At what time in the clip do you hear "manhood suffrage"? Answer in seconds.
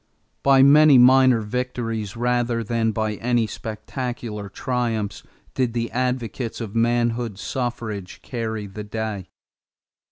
6.73-8.19